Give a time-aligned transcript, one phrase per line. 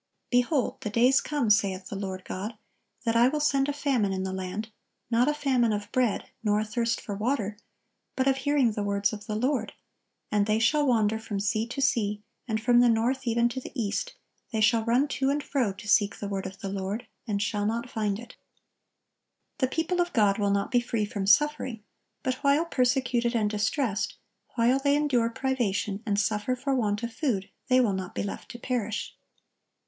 [0.31, 2.57] "Behold, the days come, saith the Lord God,
[3.05, 4.71] that I will send a famine in the land,
[5.11, 7.55] not a famine of bread, nor a thirst for water,
[8.15, 9.73] but of hearing the words of the Lord:
[10.31, 13.69] and they shall wander from sea to sea, and from the north even to the
[13.79, 14.15] east,
[14.51, 17.67] they shall run to and fro to seek the word of the Lord, and shall
[17.67, 18.35] not find it."(1078)
[19.59, 21.83] The people of God will not be free from suffering;
[22.23, 24.15] but while persecuted and distressed,
[24.55, 28.49] while they endure privation, and suffer for want of food, they will not be left
[28.49, 29.13] to perish.